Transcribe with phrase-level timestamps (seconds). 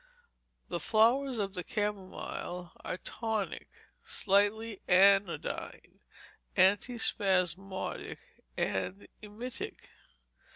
[0.67, 3.67] The flowers of the camomile are tonic,
[4.01, 5.99] slightly anodyne,
[6.57, 8.17] antispasmodic,
[8.57, 9.91] and emetic.